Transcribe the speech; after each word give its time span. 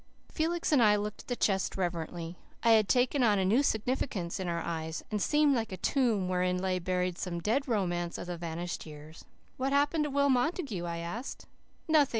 Felix 0.31 0.71
and 0.71 0.81
I 0.81 0.95
looked 0.95 1.21
at 1.21 1.27
the 1.27 1.35
chest 1.35 1.77
reverently. 1.77 2.35
It 2.65 2.69
had 2.75 2.89
taken 2.89 3.21
on 3.21 3.37
a 3.37 3.45
new 3.45 3.61
significance 3.61 4.39
in 4.39 4.47
our 4.47 4.59
eyes, 4.59 5.03
and 5.11 5.21
seemed 5.21 5.53
like 5.55 5.71
a 5.71 5.77
tomb 5.77 6.27
wherein 6.27 6.57
lay 6.57 6.79
buried 6.79 7.19
some 7.19 7.39
dead 7.39 7.67
romance 7.67 8.17
of 8.17 8.25
the 8.25 8.35
vanished 8.35 8.87
years. 8.87 9.25
"What 9.57 9.73
happened 9.73 10.05
to 10.05 10.09
Will 10.09 10.29
Montague?" 10.29 10.85
I 10.85 10.97
asked. 10.97 11.45
"Nothing!" 11.87 12.09